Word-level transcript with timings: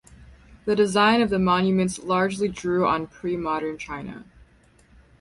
The 0.65 0.75
design 0.75 1.21
of 1.21 1.29
the 1.29 1.37
monuments 1.37 1.99
largely 1.99 2.47
drew 2.47 2.87
on 2.87 3.05
premodern 3.05 3.77
China. 3.77 4.25